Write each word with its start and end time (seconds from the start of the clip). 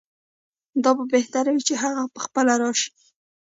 دا 0.83 0.91
به 0.97 1.03
بهتره 1.13 1.49
وي 1.55 1.61
چې 1.67 1.73
هغه 1.83 2.03
پخپله 2.15 2.53
راشي. 2.61 2.89